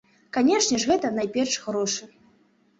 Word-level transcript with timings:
Канешне 0.37 0.79
ж 0.85 0.91
гэта, 0.93 1.13
найперш, 1.19 1.61
грошы. 1.69 2.13